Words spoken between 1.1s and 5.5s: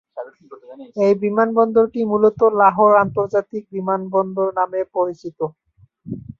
বিমানবন্দরটি মূলত লাহোর আন্তর্জাতিক বিমানবন্দর নামে পরিচিত।